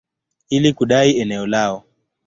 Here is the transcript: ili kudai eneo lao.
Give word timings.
ili 0.49 0.73
kudai 0.73 1.19
eneo 1.19 1.47
lao. 1.47 1.83